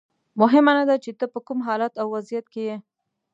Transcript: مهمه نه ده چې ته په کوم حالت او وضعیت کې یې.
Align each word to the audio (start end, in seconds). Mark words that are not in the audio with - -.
مهمه 0.41 0.71
نه 0.77 0.83
ده 0.89 0.95
چې 1.03 1.11
ته 1.19 1.25
په 1.33 1.39
کوم 1.47 1.59
حالت 1.67 1.93
او 2.01 2.07
وضعیت 2.15 2.45
کې 2.53 2.61
یې. 2.67 2.77